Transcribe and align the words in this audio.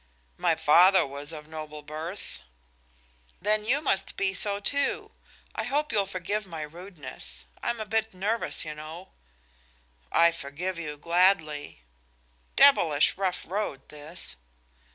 "My 0.39 0.55
father 0.55 1.05
was 1.05 1.31
of 1.31 1.47
noble 1.47 1.83
birth." 1.83 2.41
"Then 3.39 3.65
you 3.65 3.81
must 3.83 4.17
be 4.17 4.33
so, 4.33 4.59
too. 4.59 5.11
I 5.53 5.63
hope 5.65 5.91
you'll 5.91 6.07
forgive 6.07 6.47
my 6.47 6.63
rudeness. 6.63 7.45
I'm 7.61 7.79
a 7.79 7.85
bit 7.85 8.11
nervous, 8.11 8.65
you 8.65 8.73
know." 8.73 9.11
"I 10.11 10.31
forgive 10.31 10.79
you 10.79 10.97
gladly." 10.97 11.83
"Devilish 12.55 13.15
rough 13.15 13.45
road, 13.45 13.89
this." 13.89 14.37